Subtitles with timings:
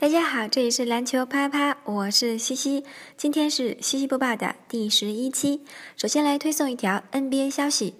[0.00, 2.86] 大家好，这里是篮球啪啪，我是西西。
[3.18, 5.60] 今天是西西播报的第十一期。
[5.94, 7.96] 首先来推送一条 NBA 消息。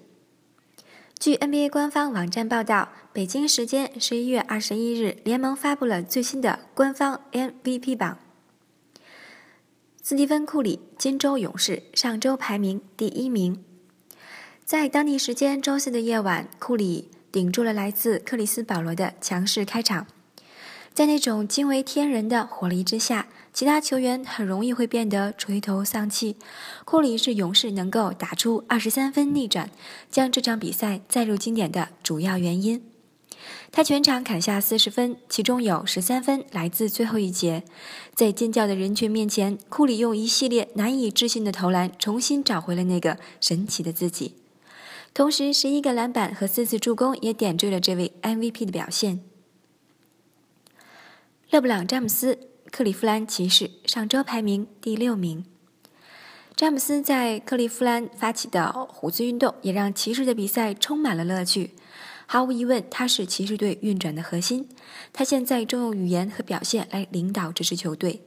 [1.19, 8.17] 据 NBA 官方网站报道，北京时间十一月二十一日，联盟发布了最新的官方 MVP 榜。
[10.01, 13.63] 斯蒂芬·库里，金州勇士，上周排名第一名。
[14.65, 20.07] 在当地时间周四的夜晚，库里顶住了来自克里斯·保罗的强势开场。
[20.93, 26.35] 在那种惊为天人的火力之下，其他球员很容易会变得垂头丧气。
[26.83, 29.71] 库里是勇士能够打出二十三分逆转，
[30.11, 32.83] 将这场比赛载入经典的主要原因。
[33.71, 37.63] 他全场砍下四十分，其中有十三分来自最后一节。
[38.13, 44.35] 在尖叫的人群面前，库里用一系列难以置信的投篮，重新找回了那个神奇的自己。
[45.13, 49.30] 同时，十一个篮板和四次助攻也点缀了这位 MVP 的表现。
[51.51, 52.39] 勒布朗·詹姆斯，
[52.71, 55.43] 克利夫兰骑士上周排名第六名。
[56.55, 61.71] 詹姆斯在克利夫兰发起的胡子运动，也让骑士的比赛充满了乐趣。
[62.25, 64.69] 毫无疑问，他是骑士队运转的核心。
[65.11, 68.21] 他现在正用语言和表现来领导这支球队。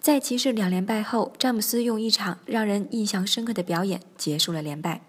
[0.00, 5.02] 在骑士两连败后，詹姆斯用一场让人印象深刻的表演结束了连败。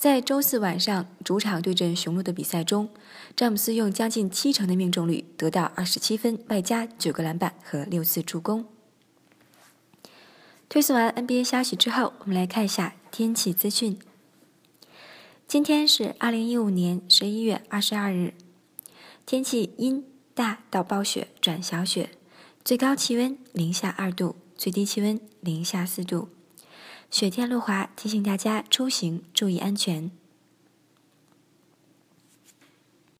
[0.00, 2.88] 在周四晚上主场对阵雄鹿的比赛中，
[3.36, 8.64] 詹姆斯用将近七成的命中率得到二十七分，外加九个篮板和六次助攻。
[10.70, 13.98] 推送完 NBA 消息之后，我们来看一下天气资讯。
[15.46, 18.32] 今天是二零一五年十一月二十二日，
[19.26, 22.08] 天气阴，大到暴雪转小雪，
[22.64, 26.30] 最高气温零下二度，最低气温零下四度。
[27.10, 30.12] 雪天路滑，提醒大家出行注意安全。